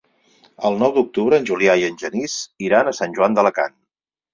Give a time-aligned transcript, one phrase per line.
[0.69, 3.83] El nou d'octubre en Julià i en Genís iran a Sant Joan d'Alacant.